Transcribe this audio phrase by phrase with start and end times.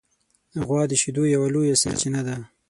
[0.65, 2.35] غوا د شیدو یوه لویه سرچینه ده.